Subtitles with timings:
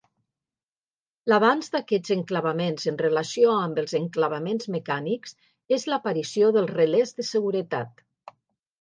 [1.31, 5.39] L'avanç d'aquests enclavaments en relació amb els enclavaments mecànics,
[5.81, 8.07] és l'aparició dels relés de seguretat.